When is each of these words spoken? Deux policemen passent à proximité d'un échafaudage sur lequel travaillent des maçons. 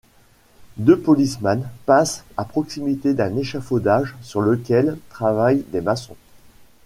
Deux 0.77 0.97
policemen 0.99 1.69
passent 1.85 2.23
à 2.35 2.43
proximité 2.43 3.13
d'un 3.13 3.37
échafaudage 3.37 4.15
sur 4.23 4.41
lequel 4.41 4.97
travaillent 5.11 5.61
des 5.71 5.81
maçons. 5.81 6.17